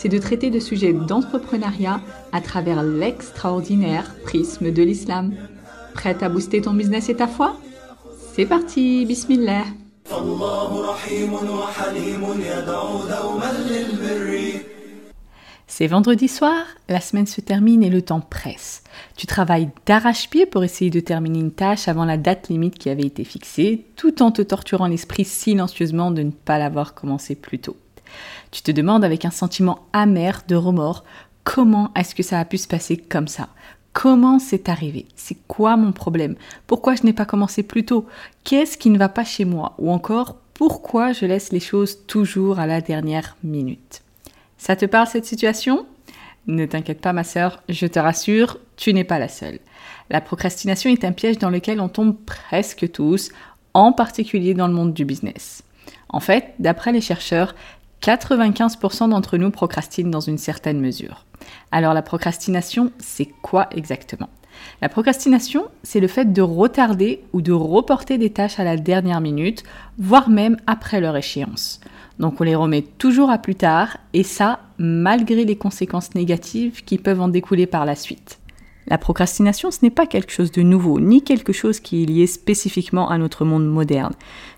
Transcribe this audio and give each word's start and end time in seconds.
c'est 0.00 0.08
de 0.08 0.18
traiter 0.18 0.48
de 0.48 0.60
sujets 0.60 0.94
d'entrepreneuriat 0.94 2.00
à 2.32 2.40
travers 2.40 2.82
l'extraordinaire 2.82 4.14
prisme 4.24 4.70
de 4.70 4.82
l'islam. 4.82 5.34
Prête 5.92 6.22
à 6.22 6.30
booster 6.30 6.62
ton 6.62 6.72
business 6.72 7.10
et 7.10 7.16
ta 7.16 7.26
foi? 7.26 7.54
C'est 8.32 8.46
parti, 8.46 9.04
bismillah 9.04 9.64
c'est 15.66 15.86
vendredi 15.86 16.26
soir, 16.26 16.64
la 16.88 17.00
semaine 17.00 17.26
se 17.28 17.40
termine 17.40 17.84
et 17.84 17.90
le 17.90 18.02
temps 18.02 18.20
presse. 18.20 18.82
Tu 19.16 19.26
travailles 19.26 19.70
d'arrache-pied 19.86 20.44
pour 20.46 20.64
essayer 20.64 20.90
de 20.90 20.98
terminer 20.98 21.38
une 21.38 21.52
tâche 21.52 21.86
avant 21.86 22.04
la 22.04 22.16
date 22.16 22.48
limite 22.48 22.76
qui 22.76 22.90
avait 22.90 23.06
été 23.06 23.22
fixée, 23.22 23.86
tout 23.96 24.20
en 24.20 24.32
te 24.32 24.42
torturant 24.42 24.88
l'esprit 24.88 25.24
silencieusement 25.24 26.10
de 26.10 26.22
ne 26.22 26.32
pas 26.32 26.58
l'avoir 26.58 26.94
commencé 26.94 27.36
plus 27.36 27.60
tôt. 27.60 27.76
Tu 28.50 28.62
te 28.62 28.70
demandes 28.70 29.04
avec 29.04 29.24
un 29.24 29.30
sentiment 29.30 29.80
amer 29.92 30.42
de 30.48 30.56
remords 30.56 31.04
comment 31.44 31.90
est-ce 31.94 32.14
que 32.14 32.22
ça 32.22 32.38
a 32.38 32.44
pu 32.44 32.58
se 32.58 32.68
passer 32.68 32.96
comme 32.96 33.28
ça? 33.28 33.48
Comment 33.92 34.38
c'est 34.38 34.68
arrivé? 34.68 35.06
C'est 35.16 35.38
quoi 35.48 35.76
mon 35.76 35.92
problème? 35.92 36.36
Pourquoi 36.66 36.94
je 36.94 37.02
n'ai 37.02 37.12
pas 37.12 37.24
commencé 37.24 37.62
plus 37.62 37.84
tôt? 37.84 38.06
Qu'est-ce 38.44 38.78
qui 38.78 38.90
ne 38.90 38.98
va 38.98 39.08
pas 39.08 39.24
chez 39.24 39.44
moi? 39.44 39.74
Ou 39.78 39.90
encore, 39.90 40.36
pourquoi 40.54 41.12
je 41.12 41.26
laisse 41.26 41.52
les 41.52 41.60
choses 41.60 42.06
toujours 42.06 42.60
à 42.60 42.66
la 42.66 42.80
dernière 42.80 43.36
minute? 43.42 44.02
Ça 44.58 44.76
te 44.76 44.84
parle 44.84 45.08
cette 45.08 45.24
situation? 45.24 45.86
Ne 46.46 46.66
t'inquiète 46.66 47.00
pas 47.00 47.12
ma 47.12 47.24
sœur, 47.24 47.62
je 47.68 47.86
te 47.86 47.98
rassure, 47.98 48.58
tu 48.76 48.94
n'es 48.94 49.04
pas 49.04 49.18
la 49.18 49.28
seule. 49.28 49.58
La 50.08 50.20
procrastination 50.20 50.90
est 50.90 51.04
un 51.04 51.12
piège 51.12 51.38
dans 51.38 51.50
lequel 51.50 51.80
on 51.80 51.88
tombe 51.88 52.16
presque 52.26 52.90
tous, 52.92 53.30
en 53.74 53.92
particulier 53.92 54.54
dans 54.54 54.66
le 54.66 54.74
monde 54.74 54.92
du 54.92 55.04
business. 55.04 55.62
En 56.08 56.20
fait, 56.20 56.54
d'après 56.58 56.92
les 56.92 57.00
chercheurs, 57.00 57.54
95% 58.02 59.10
d'entre 59.10 59.36
nous 59.36 59.50
procrastinent 59.50 60.10
dans 60.10 60.20
une 60.20 60.38
certaine 60.38 60.80
mesure. 60.80 61.26
Alors 61.70 61.94
la 61.94 62.02
procrastination, 62.02 62.92
c'est 62.98 63.28
quoi 63.42 63.68
exactement? 63.74 64.28
La 64.82 64.88
procrastination, 64.88 65.66
c'est 65.82 66.00
le 66.00 66.08
fait 66.08 66.32
de 66.32 66.42
retarder 66.42 67.22
ou 67.32 67.40
de 67.40 67.52
reporter 67.52 68.18
des 68.18 68.30
tâches 68.30 68.58
à 68.58 68.64
la 68.64 68.76
dernière 68.76 69.20
minute, 69.20 69.62
voire 69.98 70.28
même 70.28 70.56
après 70.66 71.00
leur 71.00 71.16
échéance. 71.16 71.80
Donc 72.18 72.40
on 72.40 72.44
les 72.44 72.54
remet 72.54 72.82
toujours 72.82 73.30
à 73.30 73.38
plus 73.38 73.54
tard, 73.54 73.96
et 74.12 74.22
ça, 74.22 74.60
malgré 74.78 75.44
les 75.44 75.56
conséquences 75.56 76.14
négatives 76.14 76.84
qui 76.84 76.98
peuvent 76.98 77.20
en 77.20 77.28
découler 77.28 77.66
par 77.66 77.84
la 77.84 77.94
suite. 77.94 78.39
La 78.86 78.98
procrastination, 78.98 79.70
ce 79.70 79.78
n'est 79.82 79.90
pas 79.90 80.06
quelque 80.06 80.32
chose 80.32 80.50
de 80.52 80.62
nouveau, 80.62 81.00
ni 81.00 81.22
quelque 81.22 81.52
chose 81.52 81.80
qui 81.80 82.02
est 82.02 82.06
lié 82.06 82.26
spécifiquement 82.26 83.08
à 83.10 83.18
notre 83.18 83.44
monde 83.44 83.68
moderne. 83.68 84.14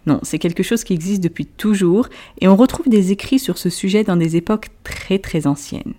Non, 0.06 0.20
c'est 0.22 0.38
quelque 0.38 0.62
chose 0.62 0.84
qui 0.84 0.94
existe 0.94 1.22
depuis 1.22 1.46
toujours, 1.46 2.08
et 2.40 2.48
on 2.48 2.56
retrouve 2.56 2.88
des 2.88 3.12
écrits 3.12 3.38
sur 3.38 3.58
ce 3.58 3.68
sujet 3.68 4.04
dans 4.04 4.16
des 4.16 4.36
époques 4.36 4.68
très 4.84 5.18
très 5.18 5.46
anciennes. 5.46 5.94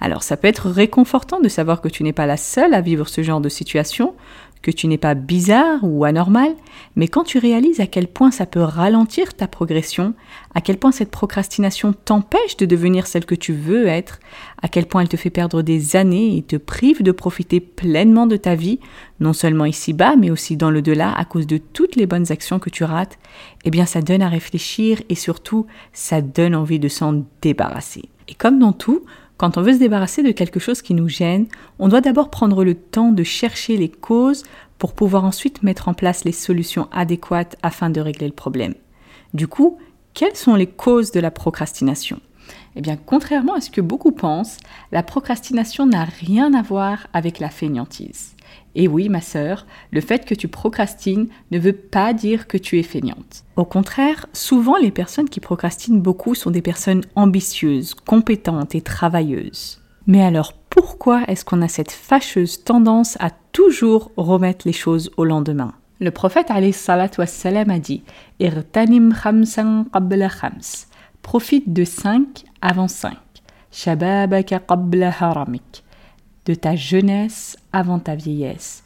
Alors 0.00 0.22
ça 0.22 0.36
peut 0.36 0.48
être 0.48 0.68
réconfortant 0.68 1.40
de 1.40 1.48
savoir 1.48 1.80
que 1.80 1.88
tu 1.88 2.02
n'es 2.02 2.12
pas 2.12 2.26
la 2.26 2.36
seule 2.36 2.74
à 2.74 2.80
vivre 2.80 3.08
ce 3.08 3.22
genre 3.22 3.40
de 3.40 3.48
situation, 3.48 4.14
que 4.62 4.70
tu 4.70 4.86
n'es 4.86 4.98
pas 4.98 5.14
bizarre 5.14 5.80
ou 5.82 6.04
anormal, 6.04 6.54
mais 6.96 7.08
quand 7.08 7.24
tu 7.24 7.38
réalises 7.38 7.80
à 7.80 7.86
quel 7.86 8.06
point 8.06 8.30
ça 8.30 8.46
peut 8.46 8.62
ralentir 8.62 9.34
ta 9.34 9.48
progression, 9.48 10.14
à 10.54 10.60
quel 10.60 10.78
point 10.78 10.92
cette 10.92 11.10
procrastination 11.10 11.92
t'empêche 11.92 12.56
de 12.56 12.66
devenir 12.66 13.06
celle 13.06 13.26
que 13.26 13.34
tu 13.34 13.52
veux 13.52 13.86
être, 13.86 14.20
à 14.62 14.68
quel 14.68 14.86
point 14.86 15.02
elle 15.02 15.08
te 15.08 15.16
fait 15.16 15.30
perdre 15.30 15.62
des 15.62 15.96
années 15.96 16.36
et 16.36 16.42
te 16.42 16.56
prive 16.56 17.02
de 17.02 17.12
profiter 17.12 17.60
pleinement 17.60 18.26
de 18.26 18.36
ta 18.36 18.54
vie, 18.54 18.78
non 19.20 19.32
seulement 19.32 19.64
ici-bas, 19.64 20.14
mais 20.16 20.30
aussi 20.30 20.56
dans 20.56 20.70
le 20.70 20.82
delà 20.82 21.12
à 21.12 21.24
cause 21.24 21.46
de 21.46 21.58
toutes 21.58 21.96
les 21.96 22.06
bonnes 22.06 22.30
actions 22.30 22.58
que 22.58 22.70
tu 22.70 22.84
rates, 22.84 23.18
eh 23.64 23.70
bien 23.70 23.86
ça 23.86 24.00
donne 24.00 24.22
à 24.22 24.28
réfléchir 24.28 25.02
et 25.08 25.16
surtout 25.16 25.66
ça 25.92 26.20
donne 26.20 26.54
envie 26.54 26.78
de 26.78 26.88
s'en 26.88 27.24
débarrasser. 27.40 28.04
Et 28.28 28.34
comme 28.34 28.58
dans 28.58 28.72
tout, 28.72 29.04
quand 29.42 29.58
on 29.58 29.62
veut 29.62 29.72
se 29.72 29.80
débarrasser 29.80 30.22
de 30.22 30.30
quelque 30.30 30.60
chose 30.60 30.82
qui 30.82 30.94
nous 30.94 31.08
gêne, 31.08 31.48
on 31.80 31.88
doit 31.88 32.00
d'abord 32.00 32.30
prendre 32.30 32.62
le 32.62 32.76
temps 32.76 33.10
de 33.10 33.24
chercher 33.24 33.76
les 33.76 33.88
causes 33.88 34.44
pour 34.78 34.92
pouvoir 34.92 35.24
ensuite 35.24 35.64
mettre 35.64 35.88
en 35.88 35.94
place 35.94 36.22
les 36.24 36.30
solutions 36.30 36.86
adéquates 36.92 37.56
afin 37.60 37.90
de 37.90 38.00
régler 38.00 38.28
le 38.28 38.32
problème. 38.34 38.74
Du 39.34 39.48
coup, 39.48 39.78
quelles 40.14 40.36
sont 40.36 40.54
les 40.54 40.68
causes 40.68 41.10
de 41.10 41.18
la 41.18 41.32
procrastination? 41.32 42.20
Eh 42.76 42.80
bien, 42.80 42.96
contrairement 42.96 43.54
à 43.54 43.60
ce 43.60 43.70
que 43.70 43.80
beaucoup 43.80 44.12
pensent, 44.12 44.58
la 44.92 45.02
procrastination 45.02 45.86
n'a 45.86 46.04
rien 46.04 46.54
à 46.54 46.62
voir 46.62 47.06
avec 47.12 47.38
la 47.38 47.50
fainéantise. 47.50 48.34
Et 48.74 48.88
oui, 48.88 49.08
ma 49.08 49.20
sœur, 49.20 49.66
le 49.90 50.00
fait 50.00 50.24
que 50.24 50.34
tu 50.34 50.48
procrastines 50.48 51.28
ne 51.50 51.58
veut 51.58 51.74
pas 51.74 52.14
dire 52.14 52.46
que 52.46 52.56
tu 52.56 52.78
es 52.78 52.82
feignante. 52.82 53.44
Au 53.56 53.66
contraire, 53.66 54.26
souvent 54.32 54.76
les 54.76 54.90
personnes 54.90 55.28
qui 55.28 55.40
procrastinent 55.40 56.00
beaucoup 56.00 56.34
sont 56.34 56.50
des 56.50 56.62
personnes 56.62 57.02
ambitieuses, 57.14 57.94
compétentes 57.94 58.74
et 58.74 58.80
travailleuses. 58.80 59.80
Mais 60.06 60.22
alors 60.22 60.54
pourquoi 60.70 61.22
est-ce 61.28 61.44
qu'on 61.44 61.60
a 61.60 61.68
cette 61.68 61.92
fâcheuse 61.92 62.64
tendance 62.64 63.18
à 63.20 63.30
toujours 63.52 64.10
remettre 64.16 64.66
les 64.66 64.72
choses 64.72 65.10
au 65.18 65.24
lendemain? 65.24 65.74
Le 66.00 66.10
prophète 66.10 66.50
a 66.50 66.60
dit 67.78 68.02
Irtanim 68.40 69.14
khamsan 69.14 69.84
khams. 69.92 70.86
Profite 71.22 71.72
de 71.72 71.84
5 71.84 72.44
avant 72.60 72.88
5. 72.88 73.16
Shababaka 73.70 74.58
qabla 74.58 75.12
haramik. 75.18 75.84
De 76.44 76.54
ta 76.54 76.74
jeunesse 76.74 77.56
avant 77.72 78.00
ta 78.00 78.16
vieillesse, 78.16 78.82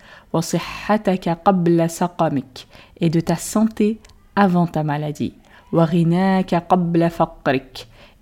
et 3.00 3.10
de 3.10 3.20
ta 3.20 3.36
santé 3.36 3.98
avant 4.36 4.66
ta 4.66 4.84
maladie, 4.84 5.32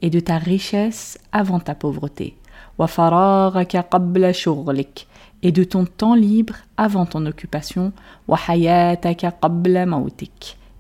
et 0.00 0.10
de 0.10 0.20
ta 0.20 0.38
richesse 0.38 1.18
avant 1.32 1.58
ta 1.58 1.74
pauvreté, 1.74 2.36
et 5.42 5.52
de 5.52 5.64
ton 5.64 5.84
temps 5.84 6.14
libre 6.14 6.54
avant 6.76 7.04
ton 7.04 7.26
occupation, 7.26 7.92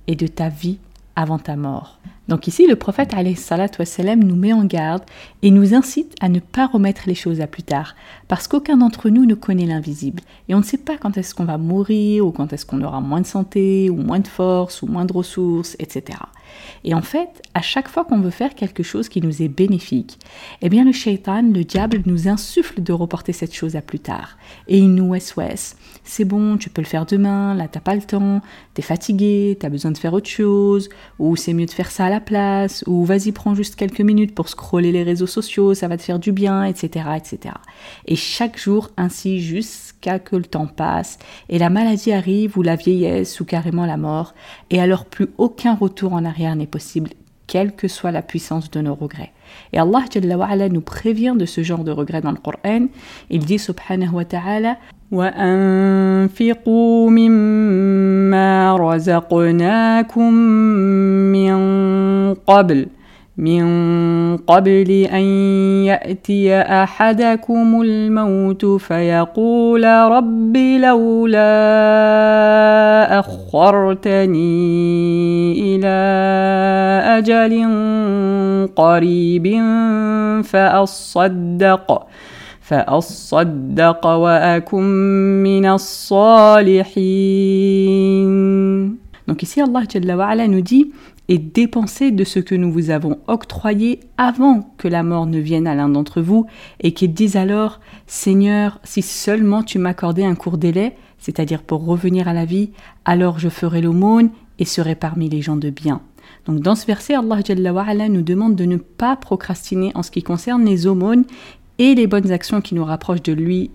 et 0.06 0.16
de 0.16 0.26
ta 0.28 0.48
vie 0.48 0.78
avant 1.16 1.38
ta 1.38 1.56
mort. 1.56 1.98
Donc 2.28 2.46
ici, 2.48 2.66
le 2.66 2.76
prophète 2.76 3.14
wassalam, 3.14 4.24
nous 4.24 4.36
met 4.36 4.52
en 4.52 4.64
garde 4.64 5.02
et 5.42 5.50
nous 5.50 5.74
incite 5.74 6.14
à 6.20 6.28
ne 6.28 6.40
pas 6.40 6.66
remettre 6.66 7.02
les 7.06 7.14
choses 7.14 7.40
à 7.40 7.46
plus 7.46 7.62
tard, 7.62 7.94
parce 8.28 8.48
qu'aucun 8.48 8.78
d'entre 8.78 9.10
nous 9.10 9.26
ne 9.26 9.34
connaît 9.34 9.66
l'invisible, 9.66 10.22
et 10.48 10.54
on 10.54 10.58
ne 10.58 10.64
sait 10.64 10.78
pas 10.78 10.96
quand 10.96 11.18
est-ce 11.18 11.34
qu'on 11.34 11.44
va 11.44 11.58
mourir, 11.58 12.26
ou 12.26 12.32
quand 12.32 12.52
est-ce 12.52 12.64
qu'on 12.64 12.82
aura 12.82 13.00
moins 13.00 13.20
de 13.20 13.26
santé, 13.26 13.90
ou 13.90 13.96
moins 13.96 14.20
de 14.20 14.28
force, 14.28 14.82
ou 14.82 14.86
moins 14.86 15.04
de 15.04 15.12
ressources, 15.12 15.76
etc. 15.78 16.18
Et 16.84 16.94
en 16.94 17.02
fait, 17.02 17.42
à 17.54 17.62
chaque 17.62 17.88
fois 17.88 18.04
qu'on 18.04 18.20
veut 18.20 18.30
faire 18.30 18.54
quelque 18.54 18.82
chose 18.82 19.08
qui 19.08 19.20
nous 19.20 19.42
est 19.42 19.48
bénéfique, 19.48 20.18
eh 20.62 20.68
bien 20.68 20.84
le 20.84 20.92
shaitan, 20.92 21.42
le 21.42 21.64
diable, 21.64 22.02
nous 22.06 22.28
insuffle 22.28 22.82
de 22.82 22.92
reporter 22.92 23.32
cette 23.32 23.54
chose 23.54 23.76
à 23.76 23.82
plus 23.82 23.98
tard. 23.98 24.36
Et 24.68 24.78
il 24.78 24.94
nous 24.94 25.08
ouest 25.08 25.76
c'est 26.04 26.26
bon, 26.26 26.58
tu 26.58 26.68
peux 26.68 26.82
le 26.82 26.86
faire 26.86 27.06
demain, 27.06 27.54
là 27.54 27.66
t'as 27.66 27.80
pas 27.80 27.94
le 27.94 28.02
temps, 28.02 28.42
t'es 28.74 28.82
fatigué, 28.82 29.56
t'as 29.58 29.70
besoin 29.70 29.90
de 29.90 29.98
faire 29.98 30.12
autre 30.12 30.28
chose, 30.28 30.90
ou 31.18 31.34
c'est 31.34 31.54
mieux 31.54 31.64
de 31.64 31.70
faire 31.70 31.90
ça 31.90 32.06
à 32.06 32.10
la 32.14 32.20
place, 32.20 32.84
ou 32.86 33.04
vas-y 33.04 33.32
prends 33.32 33.54
juste 33.56 33.74
quelques 33.74 34.00
minutes 34.00 34.34
pour 34.34 34.48
scroller 34.48 34.92
les 34.92 35.02
réseaux 35.02 35.26
sociaux, 35.26 35.74
ça 35.74 35.88
va 35.88 35.96
te 35.96 36.02
faire 36.02 36.20
du 36.20 36.30
bien, 36.30 36.64
etc. 36.64 37.06
etc. 37.16 37.56
Et 38.06 38.14
chaque 38.14 38.56
jour 38.56 38.90
ainsi 38.96 39.40
jusqu'à 39.40 40.20
que 40.20 40.36
le 40.36 40.44
temps 40.44 40.68
passe, 40.68 41.18
et 41.48 41.58
la 41.58 41.70
maladie 41.70 42.12
arrive, 42.12 42.56
ou 42.56 42.62
la 42.62 42.76
vieillesse, 42.76 43.40
ou 43.40 43.44
carrément 43.44 43.84
la 43.84 43.96
mort, 43.96 44.34
et 44.70 44.80
alors 44.80 45.06
plus 45.06 45.26
aucun 45.38 45.74
retour 45.74 46.12
en 46.12 46.24
arrière 46.24 46.54
n'est 46.54 46.66
possible, 46.66 47.10
quelle 47.47 47.75
que 47.75 47.87
soit 47.87 48.11
la 48.11 48.21
puissance 48.21 48.69
de 48.69 48.79
nos 48.79 48.95
regrets. 48.95 49.31
Et 49.73 49.79
Allah 49.79 50.05
Jalla 50.11 50.69
nous 50.69 50.81
prévient 50.81 51.35
de 51.37 51.45
ce 51.45 51.63
genre 51.63 51.83
de 51.83 51.91
regrets 51.91 52.21
dans 52.21 52.31
le 52.31 52.37
Coran. 52.37 52.87
Il 53.29 53.45
dit 53.45 53.59
subhanahu 53.59 54.13
wa 54.13 54.25
ta'ala 54.25 54.77
وأنفقوا 55.11 57.09
مما 57.09 58.75
رزقناكم 58.75 60.33
من 61.33 61.57
قبل 62.33 62.87
من 63.36 64.36
قبل 64.36 64.90
أن 65.10 65.24
يأتي 65.84 66.54
أحدكم 66.54 67.80
الموت 67.82 68.64
فيقول 68.64 69.84
رب 69.84 70.56
لولا 70.56 71.50
أخرتني 73.18 74.54
إلى 75.60 75.98
أجل 77.18 77.54
قريب 78.76 79.62
فأصدق 80.44 82.06
فأصدق 82.60 84.06
وأكن 84.06 84.82
من 85.42 85.66
الصالحين. 85.66 87.14
Donc 89.26 89.42
ici 89.42 89.60
Allah 89.62 89.82
Jalla 89.88 90.46
nous 90.48 90.60
dit 90.60 90.92
et 91.28 91.38
dépensez 91.38 92.10
de 92.10 92.24
ce 92.24 92.38
que 92.38 92.54
nous 92.54 92.70
vous 92.70 92.90
avons 92.90 93.18
octroyé 93.26 94.00
avant 94.16 94.74
que 94.76 94.88
la 94.88 95.02
mort 95.02 95.26
ne 95.26 95.38
vienne 95.38 95.66
à 95.66 95.74
l'un 95.74 95.88
d'entre 95.88 96.20
vous, 96.20 96.46
et 96.80 96.92
qu'il 96.92 97.14
dise 97.14 97.36
alors 97.36 97.80
Seigneur, 98.06 98.80
si 98.84 99.02
seulement 99.02 99.62
tu 99.62 99.78
m'accordais 99.78 100.24
un 100.24 100.34
court 100.34 100.58
délai, 100.58 100.96
c'est-à-dire 101.18 101.62
pour 101.62 101.84
revenir 101.84 102.28
à 102.28 102.34
la 102.34 102.44
vie, 102.44 102.70
alors 103.04 103.38
je 103.38 103.48
ferai 103.48 103.80
l'aumône 103.80 104.30
et 104.58 104.64
serai 104.64 104.94
parmi 104.94 105.28
les 105.28 105.40
gens 105.40 105.56
de 105.56 105.70
bien. 105.70 106.02
Donc 106.46 106.60
dans 106.60 106.74
ce 106.74 106.86
verset, 106.86 107.14
Allah 107.14 108.08
nous 108.08 108.22
demande 108.22 108.56
de 108.56 108.64
ne 108.64 108.76
pas 108.76 109.16
procrastiner 109.16 109.92
en 109.94 110.02
ce 110.02 110.10
qui 110.10 110.22
concerne 110.22 110.64
les 110.64 110.86
aumônes 110.86 111.24
et 111.78 111.94
les 111.94 112.06
bonnes 112.06 112.30
actions 112.30 112.60
qui 112.60 112.74
nous 112.74 112.84
rapprochent 112.84 113.22
de 113.22 113.32
lui, 113.32 113.70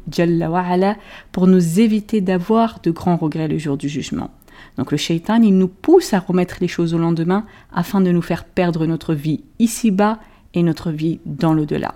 pour 1.32 1.48
nous 1.48 1.80
éviter 1.80 2.22
d'avoir 2.22 2.80
de 2.82 2.92
grands 2.92 3.18
regrets 3.18 3.48
le 3.48 3.58
jour 3.58 3.78
du 3.78 3.90
jugement. 3.90 4.30
Donc 4.78 4.92
le 4.92 4.98
shaitan, 4.98 5.42
il 5.42 5.58
nous 5.58 5.68
pousse 5.68 6.14
à 6.14 6.20
remettre 6.20 6.58
les 6.62 6.68
choses 6.68 6.94
au 6.94 6.98
lendemain 6.98 7.46
afin 7.74 8.02
de 8.02 8.12
nous 8.12 8.22
faire 8.22 8.46
perdre 8.46 8.86
notre 8.86 9.14
vie 9.14 9.44
ici-bas 9.60 10.20
et 10.54 10.64
notre 10.64 10.92
vie 10.92 11.20
dans 11.26 11.54
l'au-delà. 11.54 11.96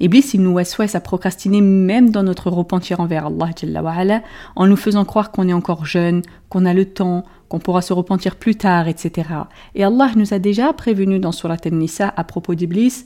Iblis, 0.00 0.30
il 0.34 0.42
nous 0.42 0.62
souhaite 0.64 0.94
à 0.94 1.00
procrastiner 1.00 1.60
même 1.60 2.10
dans 2.10 2.22
notre 2.22 2.50
repentir 2.50 3.00
envers 3.00 3.26
Allah 3.26 4.22
en 4.56 4.66
nous 4.66 4.76
faisant 4.76 5.04
croire 5.04 5.30
qu'on 5.30 5.48
est 5.48 5.52
encore 5.52 5.84
jeune, 5.84 6.22
qu'on 6.48 6.66
a 6.66 6.74
le 6.74 6.84
temps, 6.84 7.24
qu'on 7.50 7.58
pourra 7.58 7.82
se 7.82 7.92
repentir 7.92 8.36
plus 8.36 8.54
tard, 8.54 8.86
etc. 8.86 9.28
Et 9.74 9.82
Allah 9.82 10.10
nous 10.14 10.32
a 10.32 10.38
déjà 10.38 10.72
prévenu 10.72 11.18
dans 11.18 11.32
Surat 11.32 11.56
An-Nisa 11.66 12.14
à 12.16 12.24
propos 12.24 12.54
d'Iblis 12.54 13.04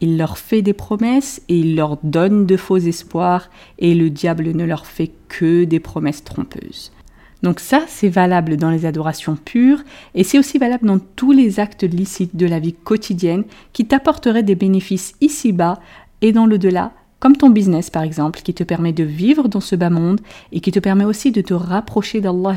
Il 0.00 0.18
leur 0.18 0.38
fait 0.38 0.62
des 0.62 0.72
promesses 0.72 1.40
et 1.48 1.58
il 1.58 1.76
leur 1.76 1.98
donne 2.02 2.46
de 2.46 2.56
faux 2.56 2.78
espoirs 2.78 3.48
et 3.78 3.94
le 3.94 4.10
diable 4.10 4.50
ne 4.52 4.64
leur 4.64 4.86
fait 4.86 5.12
que 5.28 5.64
des 5.64 5.80
promesses 5.80 6.24
trompeuses. 6.24 6.92
Donc 7.44 7.60
ça, 7.60 7.82
c'est 7.86 8.08
valable 8.08 8.56
dans 8.56 8.70
les 8.70 8.86
adorations 8.86 9.36
pures 9.36 9.82
et 10.14 10.24
c'est 10.24 10.38
aussi 10.38 10.56
valable 10.56 10.86
dans 10.86 10.98
tous 10.98 11.32
les 11.32 11.60
actes 11.60 11.82
licites 11.82 12.36
de 12.36 12.46
la 12.46 12.58
vie 12.58 12.72
quotidienne 12.72 13.44
qui 13.74 13.84
t'apporteraient 13.84 14.42
des 14.42 14.54
bénéfices 14.54 15.12
ici-bas 15.20 15.78
et 16.22 16.32
dans 16.32 16.46
le-delà, 16.46 16.92
comme 17.20 17.36
ton 17.36 17.50
business 17.50 17.90
par 17.90 18.02
exemple, 18.02 18.40
qui 18.40 18.54
te 18.54 18.64
permet 18.64 18.94
de 18.94 19.04
vivre 19.04 19.48
dans 19.48 19.60
ce 19.60 19.76
bas 19.76 19.90
monde 19.90 20.22
et 20.52 20.60
qui 20.60 20.72
te 20.72 20.78
permet 20.78 21.04
aussi 21.04 21.32
de 21.32 21.42
te 21.42 21.52
rapprocher 21.52 22.22
d'Allah 22.22 22.56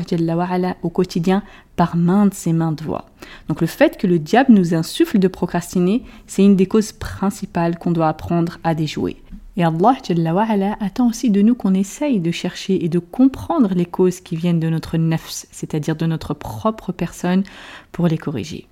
au 0.82 0.88
quotidien 0.88 1.42
par 1.76 1.94
maintes 1.94 2.46
et 2.46 2.54
maintes 2.54 2.82
voies. 2.82 3.04
Donc 3.48 3.60
le 3.60 3.66
fait 3.66 3.96
que 3.96 4.06
le 4.06 4.18
diable 4.18 4.52
nous 4.52 4.74
insuffle 4.74 5.18
de 5.18 5.28
procrastiner, 5.28 6.02
c'est 6.26 6.44
une 6.44 6.56
des 6.56 6.66
causes 6.66 6.92
principales 6.92 7.78
qu'on 7.78 7.92
doit 7.92 8.08
apprendre 8.08 8.58
à 8.64 8.74
déjouer. 8.74 9.16
Et 9.56 9.64
Allah 9.64 10.76
attend 10.80 11.08
aussi 11.08 11.30
de 11.30 11.42
nous 11.42 11.56
qu'on 11.56 11.74
essaye 11.74 12.20
de 12.20 12.30
chercher 12.30 12.84
et 12.84 12.88
de 12.88 13.00
comprendre 13.00 13.74
les 13.74 13.86
causes 13.86 14.20
qui 14.20 14.36
viennent 14.36 14.60
de 14.60 14.68
notre 14.68 14.96
nefs, 14.96 15.46
c'est-à-dire 15.50 15.96
de 15.96 16.06
notre 16.06 16.32
propre 16.32 16.92
personne, 16.92 17.42
pour 17.90 18.06
les 18.06 18.18
corriger. 18.18 18.68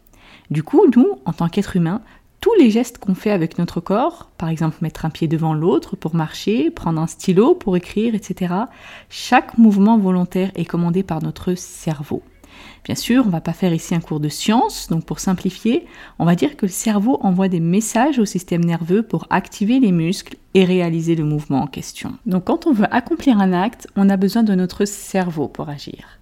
Du 0.51 0.63
coup, 0.63 0.83
nous, 0.95 1.19
en 1.25 1.33
tant 1.33 1.49
qu'êtres 1.49 1.75
humains, 1.75 2.03
tous 2.41 2.55
les 2.61 2.71
gestes 2.71 2.99
qu'on 2.99 3.17
fait 3.17 3.33
avec 3.33 3.59
notre 3.59 3.81
corps, 3.81 4.31
par 4.39 4.49
exemple 4.49 4.77
mettre 4.81 5.05
un 5.05 5.11
pied 5.11 5.27
devant 5.27 5.55
l'autre 5.55 5.97
pour 5.97 6.15
marcher, 6.15 6.71
prendre 6.71 7.01
un 7.01 7.09
stylo 7.09 7.57
pour 7.57 7.77
écrire, 7.77 8.15
etc., 8.15 8.55
chaque 9.11 9.59
mouvement 9.59 9.99
volontaire 9.99 10.53
est 10.55 10.67
commandé 10.67 11.03
par 11.03 11.21
notre 11.21 11.55
cerveau. 11.55 12.23
Bien 12.87 12.94
sûr, 12.94 13.25
on 13.25 13.27
ne 13.27 13.33
va 13.33 13.41
pas 13.41 13.53
faire 13.53 13.75
ici 13.75 13.97
un 13.97 14.00
cours 14.00 14.21
de 14.21 14.29
science, 14.29 14.87
donc 14.88 15.05
pour 15.05 15.19
simplifier, 15.19 15.87
on 16.21 16.25
va 16.25 16.37
dire 16.37 16.56
que 16.56 16.67
le 16.67 16.71
cerveau 16.71 17.19
envoie 17.21 17.49
des 17.49 17.59
messages 17.59 18.21
au 18.21 18.25
système 18.25 18.65
nerveux 18.65 19.03
pour 19.03 19.27
activer 19.29 19.81
les 19.81 19.91
muscles 19.91 20.37
et 20.55 20.65
réaliser 20.65 21.17
le 21.17 21.25
mouvement 21.25 21.62
en 21.62 21.67
question. 21.67 22.12
Donc 22.27 22.44
quand 22.44 22.69
on 22.69 22.73
veut 22.73 22.87
accomplir 22.94 23.41
un 23.41 23.53
acte, 23.53 23.88
on 23.97 24.09
a 24.09 24.17
besoin 24.17 24.44
de 24.44 24.55
notre 24.55 24.85
cerveau 24.85 25.49
pour 25.49 25.69
agir. 25.69 26.21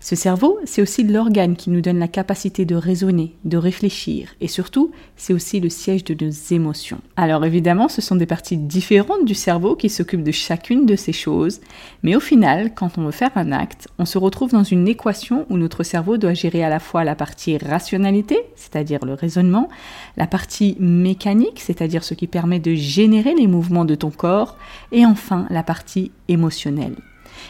Ce 0.00 0.16
cerveau, 0.16 0.58
c'est 0.64 0.82
aussi 0.82 1.04
l'organe 1.04 1.56
qui 1.56 1.70
nous 1.70 1.80
donne 1.80 1.98
la 1.98 2.08
capacité 2.08 2.64
de 2.64 2.74
raisonner, 2.74 3.34
de 3.44 3.56
réfléchir, 3.56 4.34
et 4.40 4.48
surtout, 4.48 4.90
c'est 5.16 5.32
aussi 5.32 5.60
le 5.60 5.68
siège 5.68 6.04
de 6.04 6.24
nos 6.24 6.32
émotions. 6.50 7.00
Alors 7.16 7.44
évidemment, 7.44 7.88
ce 7.88 8.00
sont 8.00 8.16
des 8.16 8.26
parties 8.26 8.56
différentes 8.56 9.24
du 9.24 9.34
cerveau 9.34 9.76
qui 9.76 9.88
s'occupent 9.88 10.24
de 10.24 10.32
chacune 10.32 10.86
de 10.86 10.96
ces 10.96 11.12
choses, 11.12 11.60
mais 12.02 12.16
au 12.16 12.20
final, 12.20 12.74
quand 12.74 12.98
on 12.98 13.04
veut 13.04 13.12
faire 13.12 13.30
un 13.36 13.52
acte, 13.52 13.88
on 13.98 14.04
se 14.04 14.18
retrouve 14.18 14.52
dans 14.52 14.64
une 14.64 14.88
équation 14.88 15.46
où 15.50 15.56
notre 15.56 15.82
cerveau 15.82 16.16
doit 16.16 16.34
gérer 16.34 16.64
à 16.64 16.68
la 16.68 16.80
fois 16.80 17.04
la 17.04 17.14
partie 17.14 17.56
rationalité, 17.58 18.38
c'est-à-dire 18.56 19.04
le 19.04 19.14
raisonnement, 19.14 19.68
la 20.16 20.26
partie 20.26 20.76
mécanique, 20.78 21.60
c'est-à-dire 21.60 22.04
ce 22.04 22.14
qui 22.14 22.26
permet 22.26 22.60
de 22.60 22.74
générer 22.74 23.34
les 23.34 23.46
mouvements 23.46 23.84
de 23.84 23.94
ton 23.94 24.10
corps, 24.10 24.56
et 24.90 25.06
enfin 25.06 25.46
la 25.50 25.62
partie 25.62 26.10
émotionnelle. 26.28 26.96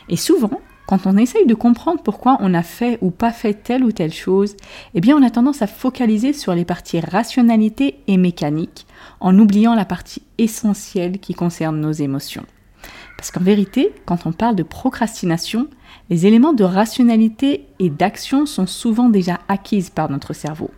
Et 0.08 0.16
souvent, 0.16 0.60
quand 0.92 1.06
on 1.06 1.16
essaye 1.16 1.46
de 1.46 1.54
comprendre 1.54 2.02
pourquoi 2.02 2.36
on 2.40 2.52
a 2.52 2.62
fait 2.62 2.98
ou 3.00 3.10
pas 3.10 3.32
fait 3.32 3.54
telle 3.54 3.82
ou 3.82 3.92
telle 3.92 4.12
chose, 4.12 4.56
eh 4.92 5.00
bien 5.00 5.16
on 5.16 5.22
a 5.22 5.30
tendance 5.30 5.62
à 5.62 5.66
focaliser 5.66 6.34
sur 6.34 6.54
les 6.54 6.66
parties 6.66 7.00
rationalité 7.00 8.00
et 8.08 8.18
mécanique, 8.18 8.86
en 9.18 9.38
oubliant 9.38 9.74
la 9.74 9.86
partie 9.86 10.20
essentielle 10.36 11.18
qui 11.18 11.32
concerne 11.32 11.80
nos 11.80 11.92
émotions. 11.92 12.44
Parce 13.16 13.30
qu'en 13.30 13.40
vérité, 13.40 13.94
quand 14.04 14.26
on 14.26 14.32
parle 14.32 14.54
de 14.54 14.62
procrastination, 14.62 15.68
les 16.10 16.26
éléments 16.26 16.52
de 16.52 16.62
rationalité 16.62 17.64
et 17.78 17.88
d'action 17.88 18.44
sont 18.44 18.66
souvent 18.66 19.08
déjà 19.08 19.40
acquises 19.48 19.88
par 19.88 20.10
notre 20.10 20.34
cerveau. 20.34 20.70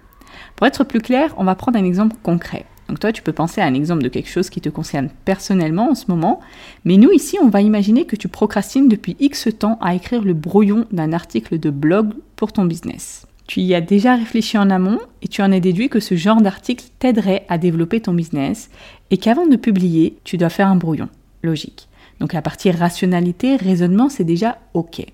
Pour 0.54 0.68
être 0.68 0.84
plus 0.84 1.00
clair, 1.00 1.34
on 1.38 1.44
va 1.44 1.56
prendre 1.56 1.76
un 1.76 1.84
exemple 1.84 2.14
concret. 2.22 2.66
Donc 2.88 3.00
toi, 3.00 3.12
tu 3.12 3.22
peux 3.22 3.32
penser 3.32 3.60
à 3.60 3.66
un 3.66 3.74
exemple 3.74 4.02
de 4.02 4.08
quelque 4.08 4.28
chose 4.28 4.50
qui 4.50 4.60
te 4.60 4.68
concerne 4.68 5.08
personnellement 5.24 5.90
en 5.90 5.94
ce 5.94 6.04
moment, 6.08 6.40
mais 6.84 6.96
nous 6.96 7.10
ici, 7.10 7.38
on 7.42 7.48
va 7.48 7.62
imaginer 7.62 8.04
que 8.04 8.16
tu 8.16 8.28
procrastines 8.28 8.88
depuis 8.88 9.16
X 9.20 9.48
temps 9.58 9.78
à 9.80 9.94
écrire 9.94 10.22
le 10.22 10.34
brouillon 10.34 10.86
d'un 10.92 11.12
article 11.12 11.58
de 11.58 11.70
blog 11.70 12.12
pour 12.36 12.52
ton 12.52 12.64
business. 12.64 13.26
Tu 13.46 13.60
y 13.60 13.74
as 13.74 13.80
déjà 13.80 14.16
réfléchi 14.16 14.56
en 14.56 14.70
amont 14.70 14.98
et 15.22 15.28
tu 15.28 15.42
en 15.42 15.52
as 15.52 15.60
déduit 15.60 15.88
que 15.88 16.00
ce 16.00 16.14
genre 16.14 16.40
d'article 16.40 16.86
t'aiderait 16.98 17.44
à 17.48 17.58
développer 17.58 18.00
ton 18.00 18.14
business 18.14 18.70
et 19.10 19.18
qu'avant 19.18 19.46
de 19.46 19.56
publier, 19.56 20.16
tu 20.24 20.36
dois 20.38 20.48
faire 20.48 20.68
un 20.68 20.76
brouillon. 20.76 21.08
Logique. 21.42 21.88
Donc 22.20 22.32
la 22.32 22.40
partie 22.40 22.70
rationalité, 22.70 23.56
raisonnement, 23.56 24.08
c'est 24.08 24.24
déjà 24.24 24.58
OK. 24.72 25.04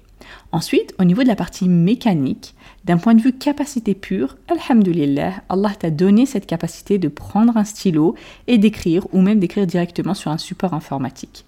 Ensuite, 0.52 0.94
au 0.98 1.04
niveau 1.04 1.22
de 1.22 1.28
la 1.28 1.36
partie 1.36 1.68
mécanique, 1.68 2.54
d'un 2.84 2.96
point 2.96 3.14
de 3.14 3.20
vue 3.20 3.32
capacité 3.32 3.94
pure, 3.94 4.36
Alhamdulillah, 4.48 5.42
Allah 5.48 5.72
t'a 5.78 5.90
donné 5.90 6.26
cette 6.26 6.46
capacité 6.46 6.98
de 6.98 7.08
prendre 7.08 7.56
un 7.56 7.64
stylo 7.64 8.14
et 8.46 8.58
d'écrire 8.58 9.06
ou 9.12 9.20
même 9.20 9.38
d'écrire 9.38 9.66
directement 9.66 10.14
sur 10.14 10.30
un 10.30 10.38
support 10.38 10.72
informatique. 10.72 11.44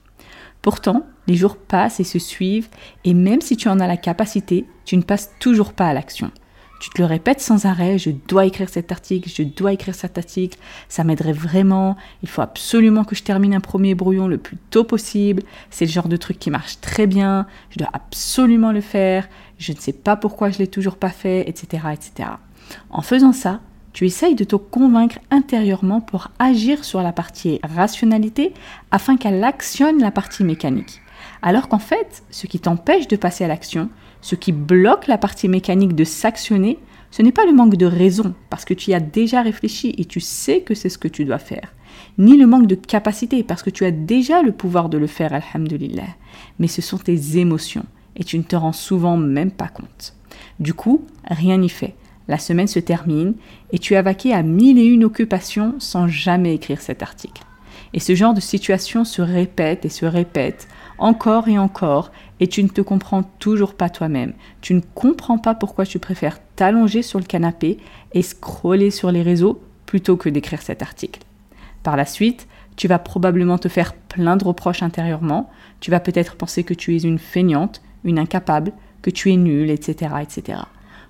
Pourtant, 0.60 1.06
les 1.26 1.34
jours 1.34 1.56
passent 1.56 2.00
et 2.00 2.04
se 2.04 2.18
suivent 2.18 2.68
et 3.04 3.14
même 3.14 3.40
si 3.40 3.56
tu 3.56 3.68
en 3.68 3.80
as 3.80 3.86
la 3.86 3.96
capacité, 3.96 4.66
tu 4.84 4.96
ne 4.96 5.02
passes 5.02 5.32
toujours 5.38 5.72
pas 5.72 5.88
à 5.88 5.94
l'action. 5.94 6.30
Tu 6.82 6.90
te 6.90 7.00
le 7.00 7.06
répètes 7.06 7.40
sans 7.40 7.64
arrêt, 7.64 7.96
je 7.96 8.10
dois 8.10 8.44
écrire 8.44 8.68
cet 8.68 8.90
article, 8.90 9.30
je 9.32 9.44
dois 9.44 9.72
écrire 9.72 9.94
cet 9.94 10.18
article, 10.18 10.58
ça 10.88 11.04
m'aiderait 11.04 11.32
vraiment, 11.32 11.96
il 12.24 12.28
faut 12.28 12.42
absolument 12.42 13.04
que 13.04 13.14
je 13.14 13.22
termine 13.22 13.54
un 13.54 13.60
premier 13.60 13.94
brouillon 13.94 14.26
le 14.26 14.36
plus 14.36 14.56
tôt 14.70 14.82
possible, 14.82 15.44
c'est 15.70 15.84
le 15.84 15.92
genre 15.92 16.08
de 16.08 16.16
truc 16.16 16.40
qui 16.40 16.50
marche 16.50 16.80
très 16.80 17.06
bien, 17.06 17.46
je 17.70 17.78
dois 17.78 17.90
absolument 17.92 18.72
le 18.72 18.80
faire, 18.80 19.28
je 19.58 19.70
ne 19.70 19.76
sais 19.76 19.92
pas 19.92 20.16
pourquoi 20.16 20.50
je 20.50 20.58
l'ai 20.58 20.66
toujours 20.66 20.96
pas 20.96 21.10
fait, 21.10 21.48
etc., 21.48 21.84
etc. 21.92 22.30
En 22.90 23.02
faisant 23.02 23.32
ça, 23.32 23.60
tu 23.92 24.04
essayes 24.04 24.34
de 24.34 24.42
te 24.42 24.56
convaincre 24.56 25.20
intérieurement 25.30 26.00
pour 26.00 26.32
agir 26.40 26.84
sur 26.84 27.00
la 27.00 27.12
partie 27.12 27.60
rationalité 27.62 28.54
afin 28.90 29.16
qu'elle 29.16 29.44
actionne 29.44 30.00
la 30.00 30.10
partie 30.10 30.42
mécanique. 30.42 31.01
Alors 31.42 31.68
qu'en 31.68 31.80
fait, 31.80 32.22
ce 32.30 32.46
qui 32.46 32.60
t'empêche 32.60 33.08
de 33.08 33.16
passer 33.16 33.44
à 33.44 33.48
l'action, 33.48 33.90
ce 34.20 34.36
qui 34.36 34.52
bloque 34.52 35.08
la 35.08 35.18
partie 35.18 35.48
mécanique 35.48 35.96
de 35.96 36.04
s'actionner, 36.04 36.78
ce 37.10 37.20
n'est 37.20 37.32
pas 37.32 37.44
le 37.44 37.52
manque 37.52 37.76
de 37.76 37.84
raison, 37.84 38.34
parce 38.48 38.64
que 38.64 38.74
tu 38.74 38.90
y 38.90 38.94
as 38.94 39.00
déjà 39.00 39.42
réfléchi 39.42 39.94
et 39.98 40.04
tu 40.04 40.20
sais 40.20 40.60
que 40.60 40.74
c'est 40.74 40.88
ce 40.88 40.98
que 40.98 41.08
tu 41.08 41.24
dois 41.24 41.38
faire, 41.38 41.74
ni 42.16 42.38
le 42.38 42.46
manque 42.46 42.68
de 42.68 42.76
capacité, 42.76 43.42
parce 43.42 43.62
que 43.62 43.70
tu 43.70 43.84
as 43.84 43.90
déjà 43.90 44.40
le 44.42 44.52
pouvoir 44.52 44.88
de 44.88 44.98
le 44.98 45.08
faire, 45.08 45.32
alhamdulillah, 45.34 46.06
mais 46.58 46.68
ce 46.68 46.80
sont 46.80 46.98
tes 46.98 47.36
émotions, 47.38 47.84
et 48.16 48.24
tu 48.24 48.38
ne 48.38 48.44
te 48.44 48.56
rends 48.56 48.72
souvent 48.72 49.16
même 49.16 49.50
pas 49.50 49.68
compte. 49.68 50.14
Du 50.60 50.74
coup, 50.74 51.04
rien 51.26 51.58
n'y 51.58 51.68
fait. 51.68 51.94
La 52.28 52.38
semaine 52.38 52.68
se 52.68 52.78
termine, 52.78 53.34
et 53.72 53.78
tu 53.78 53.96
as 53.96 54.02
vaqué 54.02 54.32
à 54.32 54.42
mille 54.42 54.78
et 54.78 54.84
une 54.84 55.04
occupations 55.04 55.74
sans 55.80 56.06
jamais 56.06 56.54
écrire 56.54 56.80
cet 56.80 57.02
article. 57.02 57.42
Et 57.94 58.00
ce 58.00 58.14
genre 58.14 58.32
de 58.32 58.40
situation 58.40 59.04
se 59.04 59.20
répète 59.20 59.84
et 59.84 59.90
se 59.90 60.06
répète 60.06 60.66
encore 61.02 61.48
et 61.48 61.58
encore, 61.58 62.12
et 62.40 62.46
tu 62.46 62.62
ne 62.62 62.68
te 62.68 62.80
comprends 62.80 63.24
toujours 63.38 63.74
pas 63.74 63.90
toi-même. 63.90 64.32
Tu 64.60 64.72
ne 64.72 64.80
comprends 64.94 65.38
pas 65.38 65.54
pourquoi 65.54 65.84
tu 65.84 65.98
préfères 65.98 66.38
t'allonger 66.56 67.02
sur 67.02 67.18
le 67.18 67.24
canapé 67.24 67.78
et 68.12 68.22
scroller 68.22 68.90
sur 68.90 69.10
les 69.10 69.22
réseaux 69.22 69.60
plutôt 69.84 70.16
que 70.16 70.28
d'écrire 70.28 70.62
cet 70.62 70.80
article. 70.80 71.20
Par 71.82 71.96
la 71.96 72.06
suite, 72.06 72.46
tu 72.76 72.88
vas 72.88 73.00
probablement 73.00 73.58
te 73.58 73.68
faire 73.68 73.94
plein 73.94 74.36
de 74.36 74.44
reproches 74.44 74.82
intérieurement, 74.82 75.50
tu 75.80 75.90
vas 75.90 76.00
peut-être 76.00 76.36
penser 76.36 76.62
que 76.62 76.74
tu 76.74 76.94
es 76.94 77.00
une 77.00 77.18
feignante, 77.18 77.82
une 78.04 78.18
incapable, 78.18 78.72
que 79.02 79.10
tu 79.10 79.32
es 79.32 79.36
nul, 79.36 79.70
etc., 79.70 80.14
etc. 80.22 80.60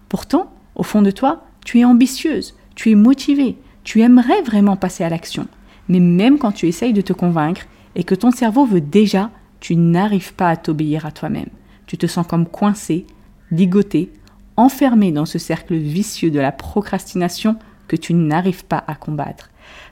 Pourtant, 0.08 0.50
au 0.74 0.82
fond 0.82 1.02
de 1.02 1.10
toi, 1.10 1.44
tu 1.64 1.80
es 1.80 1.84
ambitieuse, 1.84 2.56
tu 2.74 2.90
es 2.90 2.94
motivée, 2.94 3.56
tu 3.84 4.00
aimerais 4.00 4.42
vraiment 4.42 4.76
passer 4.76 5.04
à 5.04 5.10
l'action. 5.10 5.46
Mais 5.88 6.00
même 6.00 6.38
quand 6.38 6.52
tu 6.52 6.66
essayes 6.66 6.94
de 6.94 7.02
te 7.02 7.12
convaincre 7.12 7.66
et 7.94 8.04
que 8.04 8.14
ton 8.14 8.30
cerveau 8.30 8.64
veut 8.64 8.80
déjà, 8.80 9.30
tu 9.62 9.76
n'arrives 9.76 10.34
pas 10.34 10.48
à 10.48 10.56
t'obéir 10.56 11.06
à 11.06 11.12
toi-même. 11.12 11.48
Tu 11.86 11.96
te 11.96 12.08
sens 12.08 12.26
comme 12.26 12.46
coincé, 12.46 13.06
ligoté, 13.52 14.12
enfermé 14.56 15.12
dans 15.12 15.24
ce 15.24 15.38
cercle 15.38 15.76
vicieux 15.76 16.32
de 16.32 16.40
la 16.40 16.50
procrastination 16.50 17.56
que 17.86 17.94
tu 17.94 18.12
n'arrives 18.12 18.64
pas 18.64 18.82
à 18.88 18.96
combattre. 18.96 19.50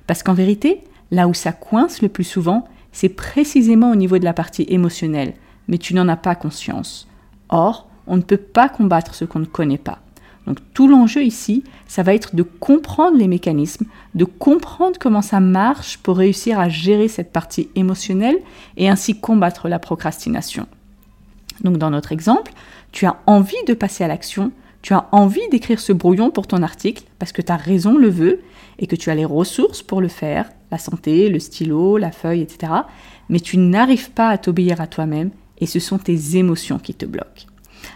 Parce 0.09 0.25
qu'en 0.25 0.35
vérité, 0.35 0.83
là 1.12 1.29
où 1.29 1.35
ça 1.35 1.53
coince 1.53 2.03
le 2.03 2.09
plus 2.09 2.25
souvent, 2.25 2.67
c'est 2.91 3.11
précisément 3.11 3.93
au 3.93 3.95
niveau 3.95 4.19
de 4.19 4.25
la 4.25 4.33
partie 4.33 4.67
émotionnelle, 4.69 5.35
mais 5.69 5.79
tu 5.79 5.95
n'en 5.95 6.09
as 6.09 6.17
pas 6.17 6.35
conscience. 6.35 7.07
Or, 7.49 7.89
on 8.09 8.17
ne 8.17 8.23
peut 8.23 8.39
pas 8.39 8.69
combattre 8.69 9.15
ce 9.15 9.25
qu'on 9.25 9.39
ne 9.39 9.45
connaît 9.45 9.79
pas. 9.79 10.00
Donc 10.50 10.59
tout 10.75 10.88
l'enjeu 10.88 11.23
ici, 11.23 11.62
ça 11.87 12.02
va 12.02 12.12
être 12.12 12.35
de 12.35 12.42
comprendre 12.42 13.16
les 13.16 13.28
mécanismes, 13.28 13.87
de 14.16 14.25
comprendre 14.25 14.99
comment 14.99 15.23
ça 15.23 15.38
marche 15.38 15.99
pour 15.99 16.16
réussir 16.16 16.59
à 16.59 16.69
gérer 16.69 17.07
cette 17.07 17.30
partie 17.30 17.69
émotionnelle 17.76 18.37
et 18.76 18.88
ainsi 18.88 19.21
combattre 19.21 19.69
la 19.69 19.78
procrastination. 19.78 20.66
Donc 21.62 21.78
dans 21.78 21.90
notre 21.90 22.11
exemple, 22.11 22.52
tu 22.90 23.07
as 23.07 23.21
envie 23.26 23.62
de 23.69 23.75
passer 23.75 24.02
à 24.02 24.09
l'action, 24.09 24.50
tu 24.83 24.92
as 24.92 25.09
envie 25.12 25.49
d'écrire 25.52 25.78
ce 25.78 25.92
brouillon 25.92 26.33
pour 26.33 26.49
ton 26.49 26.64
article 26.64 27.04
parce 27.21 27.30
que 27.30 27.42
ta 27.42 27.54
raison 27.54 27.97
le 27.97 28.09
veut 28.09 28.40
et 28.80 28.88
que 28.88 28.97
tu 28.97 29.09
as 29.11 29.14
les 29.14 29.25
ressources 29.25 29.85
pour 29.85 30.00
le 30.00 30.09
faire, 30.09 30.50
la 30.73 30.78
santé, 30.78 31.28
le 31.28 31.38
stylo, 31.38 31.97
la 31.97 32.11
feuille, 32.11 32.40
etc. 32.40 32.73
Mais 33.28 33.38
tu 33.38 33.57
n'arrives 33.57 34.11
pas 34.11 34.30
à 34.30 34.38
t'obéir 34.38 34.80
à 34.80 34.88
toi-même 34.88 35.30
et 35.59 35.66
ce 35.66 35.78
sont 35.78 35.99
tes 35.99 36.37
émotions 36.38 36.80
qui 36.80 36.95
te 36.95 37.07
bloquent. 37.07 37.47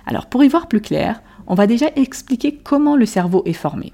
Alors 0.07 0.27
pour 0.27 0.45
y 0.45 0.49
voir 0.49 0.69
plus 0.69 0.81
clair, 0.81 1.21
on 1.47 1.55
va 1.55 1.67
déjà 1.67 1.87
expliquer 1.97 2.55
comment 2.55 2.97
le 2.97 3.07
cerveau 3.07 3.43
est 3.47 3.53
formé. 3.53 3.93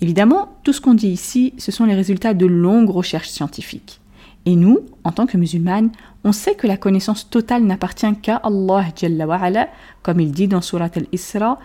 Évidemment, 0.00 0.56
tout 0.64 0.72
ce 0.72 0.80
qu'on 0.80 0.94
dit 0.94 1.10
ici, 1.10 1.54
ce 1.58 1.70
sont 1.70 1.84
les 1.84 1.94
résultats 1.94 2.34
de 2.34 2.46
longues 2.46 2.90
recherches 2.90 3.28
scientifiques. 3.28 4.00
Et 4.44 4.56
nous, 4.56 4.80
en 5.04 5.12
tant 5.12 5.26
que 5.26 5.36
musulmanes, 5.36 5.90
on 6.24 6.32
sait 6.32 6.56
que 6.56 6.66
la 6.66 6.76
connaissance 6.76 7.30
totale 7.30 7.62
n'appartient 7.62 8.12
qu'à 8.20 8.36
Allah 8.36 8.86
Jalla 8.96 9.68
comme 10.02 10.18
il 10.18 10.32
dit 10.32 10.48
dans 10.48 10.60
Surat 10.60 10.90
al-Isra 10.96 11.60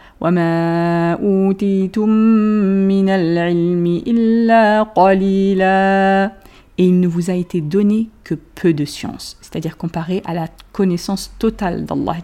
Et 6.80 6.86
il 6.86 7.00
ne 7.00 7.08
vous 7.08 7.32
a 7.32 7.34
été 7.34 7.62
donné 7.62 8.10
que 8.24 8.36
peu 8.36 8.74
de 8.74 8.86
science, 8.86 9.38
c'est-à-dire 9.42 9.78
comparé 9.78 10.22
à 10.26 10.36
la 10.36 10.48
connaissance 10.72 11.34
totale 11.40 11.86
d'Allah 11.86 12.18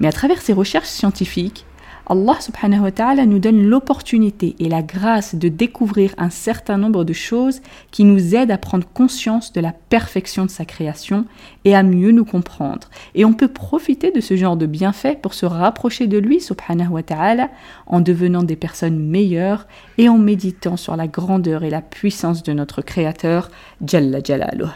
mais 0.00 0.08
à 0.08 0.12
travers 0.12 0.40
ces 0.40 0.52
recherches 0.52 0.88
scientifiques, 0.88 1.66
Allah 2.12 2.40
subhanahu 2.40 2.80
wa 2.80 2.90
ta'ala 2.90 3.24
nous 3.24 3.38
donne 3.38 3.62
l'opportunité 3.62 4.56
et 4.58 4.68
la 4.68 4.82
grâce 4.82 5.36
de 5.36 5.48
découvrir 5.48 6.12
un 6.18 6.28
certain 6.28 6.76
nombre 6.76 7.04
de 7.04 7.12
choses 7.12 7.60
qui 7.92 8.02
nous 8.02 8.34
aident 8.34 8.50
à 8.50 8.58
prendre 8.58 8.84
conscience 8.92 9.52
de 9.52 9.60
la 9.60 9.72
perfection 9.72 10.44
de 10.44 10.50
sa 10.50 10.64
création 10.64 11.24
et 11.64 11.76
à 11.76 11.84
mieux 11.84 12.10
nous 12.10 12.24
comprendre. 12.24 12.88
Et 13.14 13.24
on 13.24 13.32
peut 13.32 13.46
profiter 13.46 14.10
de 14.10 14.20
ce 14.20 14.34
genre 14.34 14.56
de 14.56 14.66
bienfaits 14.66 15.20
pour 15.22 15.34
se 15.34 15.46
rapprocher 15.46 16.08
de 16.08 16.18
lui 16.18 16.40
subhanahu 16.40 16.88
wa 16.88 17.04
ta'ala 17.04 17.48
en 17.86 18.00
devenant 18.00 18.42
des 18.42 18.56
personnes 18.56 18.98
meilleures 18.98 19.68
et 19.96 20.08
en 20.08 20.18
méditant 20.18 20.76
sur 20.76 20.96
la 20.96 21.06
grandeur 21.06 21.62
et 21.62 21.70
la 21.70 21.80
puissance 21.80 22.42
de 22.42 22.52
notre 22.52 22.82
créateur 22.82 23.50
Jalla 23.86 24.18
Jalaluh. 24.20 24.70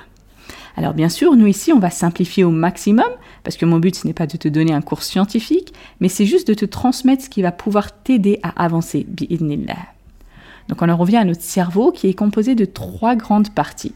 Alors 0.76 0.94
bien 0.94 1.08
sûr, 1.08 1.36
nous 1.36 1.46
ici, 1.46 1.72
on 1.72 1.78
va 1.78 1.90
simplifier 1.90 2.44
au 2.44 2.50
maximum, 2.50 3.06
parce 3.44 3.56
que 3.56 3.64
mon 3.64 3.78
but, 3.78 3.94
ce 3.94 4.06
n'est 4.06 4.12
pas 4.12 4.26
de 4.26 4.36
te 4.36 4.48
donner 4.48 4.72
un 4.72 4.80
cours 4.80 5.02
scientifique, 5.02 5.72
mais 6.00 6.08
c'est 6.08 6.26
juste 6.26 6.48
de 6.48 6.54
te 6.54 6.64
transmettre 6.64 7.24
ce 7.24 7.30
qui 7.30 7.42
va 7.42 7.52
pouvoir 7.52 8.02
t'aider 8.02 8.40
à 8.42 8.64
avancer. 8.64 9.06
Donc 10.68 10.82
on 10.82 10.88
en 10.88 10.96
revient 10.96 11.18
à 11.18 11.24
notre 11.24 11.42
cerveau 11.42 11.92
qui 11.92 12.08
est 12.08 12.14
composé 12.14 12.54
de 12.54 12.64
trois 12.64 13.14
grandes 13.14 13.54
parties. 13.54 13.94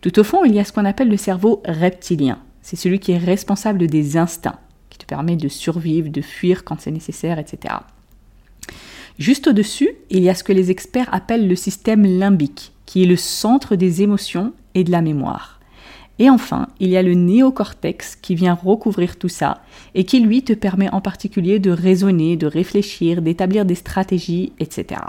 Tout 0.00 0.18
au 0.18 0.24
fond, 0.24 0.44
il 0.44 0.54
y 0.54 0.58
a 0.58 0.64
ce 0.64 0.72
qu'on 0.72 0.84
appelle 0.84 1.08
le 1.08 1.16
cerveau 1.16 1.62
reptilien. 1.66 2.38
C'est 2.62 2.76
celui 2.76 2.98
qui 2.98 3.12
est 3.12 3.18
responsable 3.18 3.86
des 3.86 4.16
instincts, 4.16 4.58
qui 4.90 4.98
te 4.98 5.06
permet 5.06 5.36
de 5.36 5.48
survivre, 5.48 6.08
de 6.08 6.20
fuir 6.20 6.64
quand 6.64 6.80
c'est 6.80 6.90
nécessaire, 6.90 7.38
etc. 7.38 7.74
Juste 9.18 9.48
au-dessus, 9.48 9.90
il 10.10 10.22
y 10.22 10.28
a 10.28 10.34
ce 10.34 10.44
que 10.44 10.52
les 10.52 10.70
experts 10.70 11.08
appellent 11.12 11.48
le 11.48 11.56
système 11.56 12.04
limbique, 12.04 12.72
qui 12.86 13.02
est 13.02 13.06
le 13.06 13.16
centre 13.16 13.74
des 13.74 14.02
émotions 14.02 14.52
et 14.74 14.84
de 14.84 14.92
la 14.92 15.02
mémoire. 15.02 15.57
Et 16.18 16.30
enfin, 16.30 16.66
il 16.80 16.88
y 16.88 16.96
a 16.96 17.02
le 17.02 17.14
néocortex 17.14 18.16
qui 18.16 18.34
vient 18.34 18.54
recouvrir 18.54 19.16
tout 19.16 19.28
ça 19.28 19.62
et 19.94 20.04
qui 20.04 20.20
lui 20.20 20.42
te 20.42 20.52
permet 20.52 20.90
en 20.90 21.00
particulier 21.00 21.58
de 21.58 21.70
raisonner, 21.70 22.36
de 22.36 22.46
réfléchir, 22.46 23.22
d'établir 23.22 23.64
des 23.64 23.76
stratégies, 23.76 24.52
etc. 24.58 25.00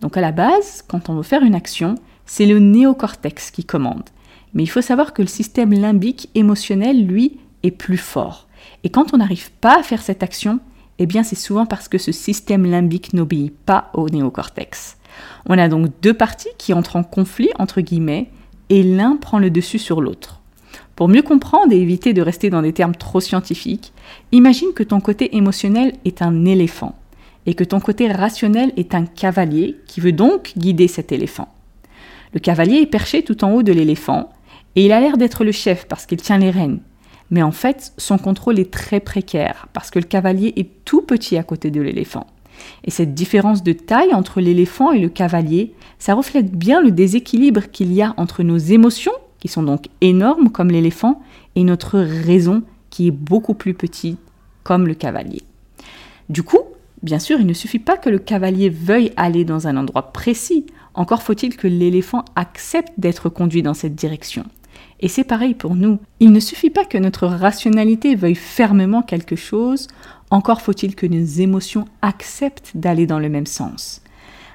Donc 0.00 0.16
à 0.16 0.20
la 0.20 0.32
base, 0.32 0.82
quand 0.88 1.08
on 1.08 1.14
veut 1.14 1.22
faire 1.22 1.42
une 1.42 1.54
action, 1.54 1.94
c'est 2.26 2.46
le 2.46 2.58
néocortex 2.58 3.50
qui 3.50 3.64
commande. 3.64 4.04
Mais 4.54 4.62
il 4.62 4.68
faut 4.68 4.82
savoir 4.82 5.12
que 5.12 5.22
le 5.22 5.28
système 5.28 5.72
limbique 5.72 6.30
émotionnel, 6.34 7.06
lui, 7.06 7.38
est 7.62 7.70
plus 7.70 7.96
fort. 7.96 8.48
Et 8.82 8.90
quand 8.90 9.14
on 9.14 9.18
n'arrive 9.18 9.50
pas 9.52 9.78
à 9.78 9.82
faire 9.82 10.02
cette 10.02 10.22
action, 10.22 10.60
eh 10.98 11.06
bien 11.06 11.22
c'est 11.22 11.36
souvent 11.36 11.66
parce 11.66 11.88
que 11.88 11.98
ce 11.98 12.12
système 12.12 12.66
limbique 12.66 13.14
n'obéit 13.14 13.54
pas 13.66 13.90
au 13.94 14.08
néocortex. 14.08 14.96
On 15.46 15.58
a 15.58 15.68
donc 15.68 15.90
deux 16.02 16.14
parties 16.14 16.48
qui 16.58 16.72
entrent 16.72 16.96
en 16.96 17.04
conflit, 17.04 17.50
entre 17.58 17.80
guillemets, 17.80 18.30
et 18.70 18.82
l'un 18.82 19.16
prend 19.16 19.38
le 19.38 19.50
dessus 19.50 19.78
sur 19.78 20.00
l'autre. 20.00 20.40
Pour 20.96 21.08
mieux 21.08 21.22
comprendre 21.22 21.72
et 21.72 21.80
éviter 21.80 22.12
de 22.12 22.22
rester 22.22 22.50
dans 22.50 22.62
des 22.62 22.72
termes 22.72 22.94
trop 22.94 23.20
scientifiques, 23.20 23.92
imagine 24.30 24.72
que 24.74 24.84
ton 24.84 25.00
côté 25.00 25.36
émotionnel 25.36 25.94
est 26.04 26.22
un 26.22 26.44
éléphant 26.44 26.94
et 27.46 27.54
que 27.54 27.64
ton 27.64 27.80
côté 27.80 28.10
rationnel 28.10 28.72
est 28.76 28.94
un 28.94 29.04
cavalier 29.04 29.76
qui 29.86 30.00
veut 30.00 30.12
donc 30.12 30.52
guider 30.56 30.88
cet 30.88 31.12
éléphant. 31.12 31.48
Le 32.32 32.40
cavalier 32.40 32.78
est 32.78 32.86
perché 32.86 33.22
tout 33.22 33.44
en 33.44 33.52
haut 33.52 33.62
de 33.62 33.72
l'éléphant 33.72 34.30
et 34.76 34.84
il 34.84 34.92
a 34.92 35.00
l'air 35.00 35.16
d'être 35.16 35.44
le 35.44 35.52
chef 35.52 35.86
parce 35.86 36.06
qu'il 36.06 36.20
tient 36.20 36.38
les 36.38 36.50
rênes. 36.50 36.80
Mais 37.30 37.42
en 37.42 37.52
fait, 37.52 37.92
son 37.96 38.18
contrôle 38.18 38.58
est 38.58 38.72
très 38.72 39.00
précaire 39.00 39.66
parce 39.72 39.90
que 39.90 39.98
le 39.98 40.04
cavalier 40.04 40.52
est 40.56 40.84
tout 40.84 41.02
petit 41.02 41.36
à 41.36 41.42
côté 41.42 41.70
de 41.70 41.80
l'éléphant. 41.80 42.26
Et 42.84 42.90
cette 42.90 43.14
différence 43.14 43.62
de 43.62 43.72
taille 43.72 44.14
entre 44.14 44.40
l'éléphant 44.40 44.92
et 44.92 45.00
le 45.00 45.08
cavalier, 45.08 45.72
ça 45.98 46.14
reflète 46.14 46.52
bien 46.52 46.80
le 46.80 46.90
déséquilibre 46.90 47.70
qu'il 47.70 47.92
y 47.92 48.02
a 48.02 48.14
entre 48.16 48.42
nos 48.42 48.58
émotions, 48.58 49.12
qui 49.40 49.48
sont 49.48 49.62
donc 49.62 49.86
énormes 50.00 50.50
comme 50.50 50.70
l'éléphant, 50.70 51.22
et 51.56 51.64
notre 51.64 51.98
raison, 51.98 52.62
qui 52.90 53.08
est 53.08 53.12
beaucoup 53.12 53.54
plus 53.54 53.74
petite 53.74 54.18
comme 54.62 54.86
le 54.86 54.94
cavalier. 54.94 55.42
Du 56.28 56.42
coup, 56.42 56.60
bien 57.02 57.18
sûr, 57.18 57.38
il 57.40 57.46
ne 57.46 57.52
suffit 57.52 57.78
pas 57.78 57.96
que 57.96 58.10
le 58.10 58.18
cavalier 58.18 58.70
veuille 58.70 59.12
aller 59.16 59.44
dans 59.44 59.66
un 59.68 59.76
endroit 59.76 60.12
précis, 60.12 60.66
encore 60.94 61.22
faut-il 61.22 61.56
que 61.56 61.66
l'éléphant 61.66 62.24
accepte 62.36 62.92
d'être 62.98 63.28
conduit 63.28 63.62
dans 63.62 63.74
cette 63.74 63.94
direction. 63.94 64.44
Et 65.00 65.08
c'est 65.08 65.24
pareil 65.24 65.54
pour 65.54 65.74
nous. 65.74 65.98
Il 66.20 66.32
ne 66.32 66.40
suffit 66.40 66.70
pas 66.70 66.84
que 66.84 66.98
notre 66.98 67.26
rationalité 67.26 68.14
veuille 68.14 68.34
fermement 68.34 69.02
quelque 69.02 69.36
chose, 69.36 69.88
encore 70.34 70.62
faut-il 70.62 70.96
que 70.96 71.06
nos 71.06 71.24
émotions 71.24 71.84
acceptent 72.02 72.72
d'aller 72.74 73.06
dans 73.06 73.20
le 73.20 73.28
même 73.28 73.46
sens. 73.46 74.02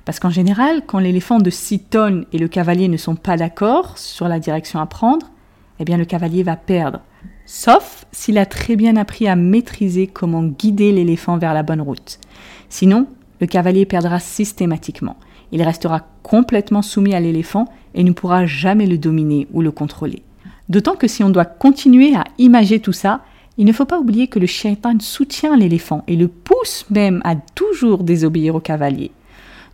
Parce 0.03 0.19
qu'en 0.19 0.29
général, 0.29 0.81
quand 0.85 0.99
l'éléphant 0.99 1.37
de 1.37 1.49
6 1.49 1.79
tonnes 1.79 2.25
et 2.33 2.37
le 2.37 2.49
cavalier 2.49 2.89
ne 2.89 2.97
sont 2.97 3.15
pas 3.15 3.37
d'accord 3.37 3.97
sur 3.97 4.27
la 4.27 4.39
direction 4.39 4.81
à 4.81 4.85
prendre, 4.87 5.31
eh 5.79 5.85
bien 5.85 5.95
le 5.95 6.03
cavalier 6.03 6.43
va 6.43 6.57
perdre. 6.57 6.99
Sauf 7.45 8.05
s'il 8.11 8.37
a 8.37 8.45
très 8.45 8.75
bien 8.75 8.97
appris 8.97 9.29
à 9.29 9.37
maîtriser 9.37 10.07
comment 10.07 10.43
guider 10.43 10.91
l'éléphant 10.91 11.37
vers 11.37 11.53
la 11.53 11.63
bonne 11.63 11.81
route. 11.81 12.19
Sinon, 12.67 13.07
le 13.39 13.47
cavalier 13.47 13.85
perdra 13.85 14.19
systématiquement. 14.19 15.15
Il 15.53 15.63
restera 15.63 16.01
complètement 16.23 16.81
soumis 16.81 17.15
à 17.15 17.21
l'éléphant 17.21 17.69
et 17.95 18.03
ne 18.03 18.11
pourra 18.11 18.45
jamais 18.45 18.85
le 18.85 18.97
dominer 18.97 19.47
ou 19.53 19.61
le 19.61 19.71
contrôler. 19.71 20.23
D'autant 20.67 20.95
que 20.95 21.07
si 21.07 21.23
on 21.23 21.29
doit 21.29 21.45
continuer 21.45 22.15
à 22.17 22.25
imager 22.37 22.81
tout 22.81 22.91
ça, 22.91 23.21
il 23.59 23.65
ne 23.65 23.73
faut 23.73 23.85
pas 23.85 23.99
oublier 23.99 24.27
que 24.29 24.39
le 24.39 24.47
shaitan 24.47 24.95
soutient 25.01 25.57
l'éléphant 25.57 26.05
et 26.07 26.15
le 26.15 26.29
pousse 26.29 26.85
même 26.89 27.21
à 27.25 27.35
toujours 27.35 28.05
désobéir 28.05 28.55
au 28.55 28.61
cavalier. 28.61 29.11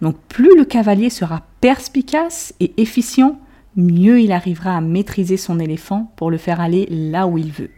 Donc 0.01 0.18
plus 0.27 0.58
le 0.58 0.65
cavalier 0.65 1.12
sera 1.12 1.44
perspicace 1.62 2.56
et 2.60 2.74
efficient, 2.77 3.39
mieux 3.75 4.20
il 4.20 4.32
arrivera 4.32 4.75
à 4.75 4.82
maîtriser 4.82 5.38
son 5.38 5.60
éléphant 5.60 6.12
pour 6.15 6.32
le 6.32 6.38
faire 6.38 6.62
aller 6.62 6.88
là 6.89 7.27
où 7.27 7.38
il 7.38 7.51
veut. 7.51 7.70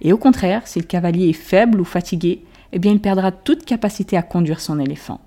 Et 0.00 0.14
au 0.14 0.16
contraire, 0.16 0.66
si 0.66 0.78
le 0.78 0.86
cavalier 0.86 1.28
est 1.28 1.34
faible 1.34 1.78
ou 1.78 1.84
fatigué, 1.84 2.42
eh 2.72 2.78
bien 2.78 2.92
il 2.92 3.00
perdra 3.00 3.30
toute 3.30 3.66
capacité 3.66 4.16
à 4.16 4.22
conduire 4.22 4.60
son 4.60 4.80
éléphant. 4.80 5.20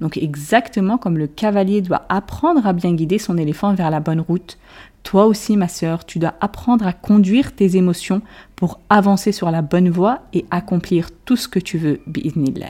Donc 0.00 0.16
exactement 0.16 0.98
comme 0.98 1.18
le 1.18 1.26
cavalier 1.26 1.82
doit 1.82 2.06
apprendre 2.08 2.66
à 2.66 2.72
bien 2.72 2.94
guider 2.94 3.18
son 3.18 3.36
éléphant 3.36 3.74
vers 3.74 3.90
la 3.90 4.00
bonne 4.00 4.20
route, 4.20 4.58
toi 5.02 5.26
aussi 5.26 5.56
ma 5.56 5.68
sœur, 5.68 6.04
tu 6.04 6.18
dois 6.18 6.34
apprendre 6.40 6.86
à 6.86 6.92
conduire 6.92 7.54
tes 7.54 7.76
émotions 7.76 8.22
pour 8.56 8.80
avancer 8.88 9.32
sur 9.32 9.50
la 9.50 9.62
bonne 9.62 9.90
voie 9.90 10.20
et 10.32 10.44
accomplir 10.50 11.10
tout 11.24 11.36
ce 11.36 11.48
que 11.48 11.58
tu 11.58 11.78
veux, 11.78 12.00
bi'idnillah. 12.06 12.66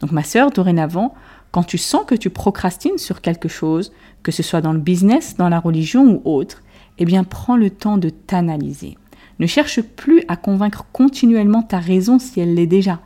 Donc 0.00 0.12
ma 0.12 0.22
sœur, 0.22 0.50
dorénavant, 0.50 1.14
quand 1.50 1.64
tu 1.64 1.78
sens 1.78 2.04
que 2.06 2.14
tu 2.14 2.30
procrastines 2.30 2.98
sur 2.98 3.20
quelque 3.20 3.48
chose, 3.48 3.92
que 4.22 4.32
ce 4.32 4.42
soit 4.42 4.60
dans 4.60 4.72
le 4.72 4.78
business, 4.78 5.36
dans 5.36 5.48
la 5.48 5.58
religion 5.58 6.04
ou 6.06 6.22
autre, 6.24 6.62
eh 6.98 7.04
bien 7.04 7.24
prends 7.24 7.56
le 7.56 7.70
temps 7.70 7.98
de 7.98 8.10
t'analyser. 8.10 8.96
Ne 9.38 9.46
cherche 9.46 9.80
plus 9.80 10.22
à 10.28 10.36
convaincre 10.36 10.84
continuellement 10.92 11.62
ta 11.62 11.78
raison 11.78 12.18
si 12.18 12.40
elle 12.40 12.54
l'est 12.54 12.66
déjà. 12.66 13.00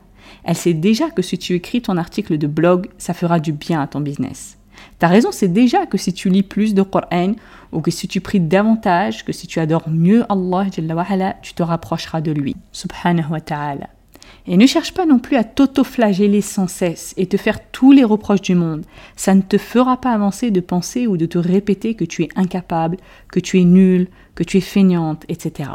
Elle 0.44 0.56
sait 0.56 0.74
déjà 0.74 1.10
que 1.10 1.22
si 1.22 1.38
tu 1.38 1.54
écris 1.54 1.82
ton 1.82 1.96
article 1.96 2.38
de 2.38 2.46
blog, 2.46 2.88
ça 2.98 3.14
fera 3.14 3.40
du 3.40 3.52
bien 3.52 3.80
à 3.80 3.86
ton 3.86 4.00
business. 4.00 4.58
Ta 4.98 5.08
raison, 5.08 5.30
c'est 5.32 5.48
déjà 5.48 5.86
que 5.86 5.98
si 5.98 6.12
tu 6.12 6.28
lis 6.28 6.42
plus 6.42 6.74
de 6.74 6.82
Coran, 6.82 7.32
ou 7.72 7.80
que 7.80 7.90
si 7.90 8.08
tu 8.08 8.20
pries 8.20 8.40
davantage, 8.40 9.24
que 9.24 9.32
si 9.32 9.46
tu 9.46 9.60
adores 9.60 9.88
mieux 9.88 10.24
Allah, 10.28 11.36
tu 11.42 11.54
te 11.54 11.62
rapprocheras 11.62 12.20
de 12.20 12.32
lui. 12.32 12.56
Subhanahu 12.72 13.32
wa 13.32 13.40
ta'ala. 13.40 13.88
Et 14.46 14.56
ne 14.56 14.66
cherche 14.66 14.92
pas 14.92 15.06
non 15.06 15.18
plus 15.18 15.36
à 15.36 15.44
t'auto-flageller 15.44 16.42
sans 16.42 16.68
cesse 16.68 17.14
et 17.16 17.26
te 17.26 17.36
faire 17.36 17.70
tous 17.70 17.92
les 17.92 18.04
reproches 18.04 18.42
du 18.42 18.54
monde. 18.54 18.84
Ça 19.16 19.34
ne 19.34 19.40
te 19.40 19.58
fera 19.58 20.00
pas 20.00 20.12
avancer 20.12 20.50
de 20.50 20.60
penser 20.60 21.06
ou 21.06 21.16
de 21.16 21.26
te 21.26 21.38
répéter 21.38 21.94
que 21.94 22.04
tu 22.04 22.22
es 22.22 22.28
incapable, 22.36 22.98
que 23.30 23.40
tu 23.40 23.58
es 23.58 23.64
nul, 23.64 24.08
que 24.34 24.44
tu 24.44 24.58
es 24.58 24.62
feignante, 24.62 25.24
etc. 25.28 25.70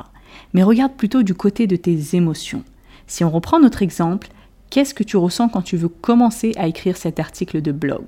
Mais 0.53 0.63
regarde 0.63 0.94
plutôt 0.94 1.24
du 1.24 1.34
côté 1.34 1.65
de 1.68 1.75
tes 1.75 2.15
émotions. 2.15 2.63
Si 3.08 3.24
on 3.24 3.32
reprend 3.32 3.60
notre 3.60 3.82
exemple, 3.82 4.29
qu'est-ce 4.70 4.94
que 4.94 5.04
tu 5.04 5.18
ressens 5.18 5.50
quand 5.50 5.62
tu 5.62 5.78
veux 5.78 5.90
commencer 5.90 6.54
à 6.58 6.68
écrire 6.68 6.98
cet 6.98 7.20
article 7.20 7.62
de 7.62 7.72
blog? 7.72 8.06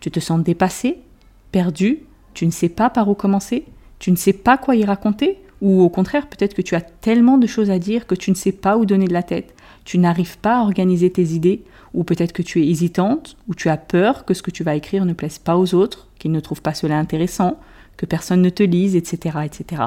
Tu 0.00 0.10
te 0.10 0.20
sens 0.20 0.42
dépassé, 0.42 0.98
perdu, 1.52 2.00
tu 2.34 2.46
ne 2.46 2.50
sais 2.50 2.68
pas 2.68 2.90
par 2.90 3.08
où 3.08 3.14
commencer, 3.14 3.64
tu 3.98 4.10
ne 4.10 4.16
sais 4.16 4.32
pas 4.32 4.56
quoi 4.56 4.76
y 4.76 4.84
raconter, 4.84 5.38
ou 5.60 5.82
au 5.82 5.88
contraire 5.90 6.28
peut-être 6.28 6.54
que 6.54 6.62
tu 6.62 6.74
as 6.74 6.80
tellement 6.80 7.38
de 7.38 7.46
choses 7.46 7.70
à 7.70 7.78
dire 7.78 8.06
que 8.06 8.14
tu 8.14 8.30
ne 8.30 8.36
sais 8.36 8.52
pas 8.52 8.76
où 8.76 8.86
donner 8.86 9.06
de 9.06 9.12
la 9.12 9.22
tête, 9.22 9.54
tu 9.84 9.98
n'arrives 9.98 10.38
pas 10.38 10.58
à 10.58 10.62
organiser 10.62 11.10
tes 11.10 11.32
idées, 11.32 11.62
ou 11.92 12.04
peut-être 12.04 12.32
que 12.32 12.42
tu 12.42 12.62
es 12.62 12.68
hésitante, 12.68 13.36
ou 13.48 13.54
tu 13.54 13.68
as 13.68 13.76
peur 13.76 14.24
que 14.24 14.34
ce 14.34 14.42
que 14.42 14.50
tu 14.50 14.64
vas 14.64 14.76
écrire 14.76 15.04
ne 15.04 15.12
plaise 15.12 15.38
pas 15.38 15.56
aux 15.56 15.74
autres, 15.74 16.08
qu'ils 16.18 16.32
ne 16.32 16.40
trouvent 16.40 16.62
pas 16.62 16.74
cela 16.74 16.98
intéressant, 16.98 17.58
que 18.00 18.06
personne 18.06 18.40
ne 18.40 18.48
te 18.48 18.62
lise, 18.62 18.96
etc., 18.96 19.40
etc. 19.44 19.82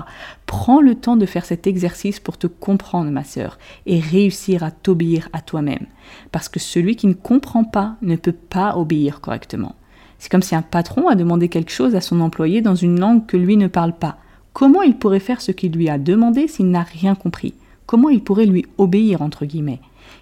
Prends 0.46 0.82
le 0.82 0.94
temps 0.94 1.18
de 1.18 1.26
faire 1.26 1.46
cet 1.46 1.66
exercice 1.66 2.20
pour 2.20 2.38
te 2.38 2.46
comprendre, 2.46 3.10
ma 3.10 3.24
sœur, 3.24 3.58
et 3.88 4.00
réussir 4.00 4.62
à 4.62 4.70
t'obéir 4.70 5.30
à 5.34 5.42
toi-même. 5.42 5.88
Parce 6.32 6.48
que 6.48 6.60
celui 6.60 6.96
qui 6.96 7.08
ne 7.08 7.14
comprend 7.14 7.64
pas 7.64 7.96
ne 8.04 8.16
peut 8.16 8.32
pas 8.32 8.78
obéir 8.78 9.20
correctement. 9.20 9.74
C'est 10.20 10.30
comme 10.30 10.44
si 10.44 10.54
un 10.54 10.62
patron 10.62 11.08
a 11.08 11.16
demandé 11.16 11.50
quelque 11.50 11.72
chose 11.72 11.96
à 11.96 12.02
son 12.02 12.22
employé 12.22 12.62
dans 12.62 12.76
une 12.76 13.00
langue 13.00 13.26
que 13.26 13.36
lui 13.36 13.58
ne 13.58 13.66
parle 13.66 13.94
pas. 13.94 14.18
Comment 14.54 14.84
il 14.84 14.96
pourrait 14.96 15.20
faire 15.20 15.42
ce 15.42 15.52
qu'il 15.52 15.72
lui 15.72 15.90
a 15.90 15.98
demandé 15.98 16.48
s'il 16.48 16.70
n'a 16.70 16.84
rien 16.84 17.16
compris? 17.16 17.56
Comment 17.88 18.10
il 18.10 18.24
pourrait 18.24 18.46
lui 18.46 18.68
obéir, 18.78 19.24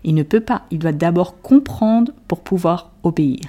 Il 0.03 0.15
ne 0.15 0.23
peut 0.23 0.39
pas, 0.39 0.63
il 0.71 0.79
doit 0.79 0.91
d'abord 0.91 1.41
comprendre 1.41 2.11
pour 2.27 2.41
pouvoir 2.41 2.91
obéir. 3.03 3.41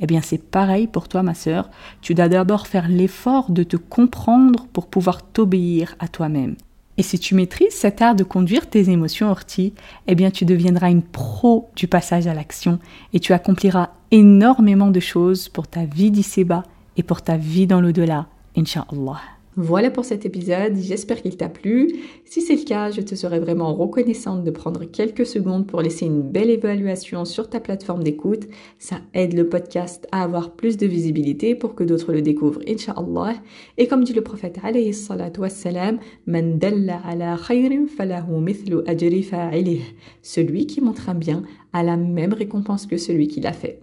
Eh 0.00 0.06
bien 0.06 0.20
c'est 0.22 0.42
pareil 0.42 0.86
pour 0.86 1.08
toi 1.08 1.22
ma 1.22 1.34
sœur, 1.34 1.70
tu 2.00 2.14
dois 2.14 2.28
d'abord 2.28 2.66
faire 2.66 2.88
l'effort 2.88 3.50
de 3.50 3.62
te 3.62 3.76
comprendre 3.76 4.66
pour 4.72 4.86
pouvoir 4.86 5.22
t'obéir 5.22 5.94
à 5.98 6.08
toi-même. 6.08 6.56
Et 6.98 7.02
si 7.02 7.18
tu 7.18 7.34
maîtrises 7.34 7.72
cet 7.72 8.02
art 8.02 8.14
de 8.14 8.24
conduire 8.24 8.68
tes 8.68 8.90
émotions 8.90 9.30
orties, 9.30 9.72
eh 10.06 10.14
bien 10.14 10.30
tu 10.30 10.44
deviendras 10.44 10.90
une 10.90 11.02
pro 11.02 11.70
du 11.74 11.86
passage 11.86 12.26
à 12.26 12.34
l'action 12.34 12.78
et 13.14 13.20
tu 13.20 13.32
accompliras 13.32 13.90
énormément 14.10 14.90
de 14.90 15.00
choses 15.00 15.48
pour 15.48 15.66
ta 15.66 15.84
vie 15.84 16.10
d'ici-bas 16.10 16.64
et 16.96 17.02
pour 17.02 17.22
ta 17.22 17.36
vie 17.36 17.66
dans 17.66 17.80
l'au-delà, 17.80 18.26
Inch'Allah. 18.56 19.39
Voilà 19.56 19.90
pour 19.90 20.04
cet 20.04 20.24
épisode, 20.24 20.76
j'espère 20.76 21.20
qu'il 21.20 21.36
t'a 21.36 21.48
plu. 21.48 21.88
Si 22.24 22.40
c'est 22.40 22.54
le 22.54 22.62
cas, 22.62 22.92
je 22.92 23.00
te 23.00 23.16
serais 23.16 23.40
vraiment 23.40 23.74
reconnaissante 23.74 24.44
de 24.44 24.50
prendre 24.52 24.84
quelques 24.84 25.26
secondes 25.26 25.66
pour 25.66 25.82
laisser 25.82 26.06
une 26.06 26.22
belle 26.22 26.50
évaluation 26.50 27.24
sur 27.24 27.50
ta 27.50 27.58
plateforme 27.58 28.04
d'écoute. 28.04 28.46
Ça 28.78 29.00
aide 29.12 29.32
le 29.32 29.48
podcast 29.48 30.06
à 30.12 30.22
avoir 30.22 30.52
plus 30.52 30.76
de 30.76 30.86
visibilité 30.86 31.56
pour 31.56 31.74
que 31.74 31.82
d'autres 31.82 32.12
le 32.12 32.22
découvrent, 32.22 32.60
inshallah. 32.68 33.34
Et 33.76 33.88
comme 33.88 34.04
dit 34.04 34.12
le 34.12 34.22
prophète 34.22 34.60
alayhi 34.62 34.94
salatu 34.94 35.40
wassalam, 35.40 35.98
Man 36.26 36.58
dalla 36.60 37.00
ala 37.04 37.36
khayrin 37.36 37.88
falahu 37.88 38.40
mithlu 38.40 38.82
ajri. 38.86 39.82
Celui 40.22 40.66
qui 40.66 40.80
montre 40.80 41.08
un 41.08 41.14
bien 41.14 41.42
a 41.72 41.82
la 41.82 41.96
même 41.96 42.34
récompense 42.34 42.86
que 42.86 42.96
celui 42.96 43.26
qui 43.26 43.40
l'a 43.40 43.52
fait. 43.52 43.82